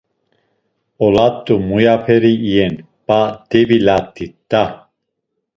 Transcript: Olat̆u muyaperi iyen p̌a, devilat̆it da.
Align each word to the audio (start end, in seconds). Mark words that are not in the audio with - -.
Olat̆u 1.05 1.53
muyaperi 1.69 2.33
iyen 2.47 2.75
p̌a, 3.05 3.21
devilat̆it 3.49 4.33
da. 4.49 4.63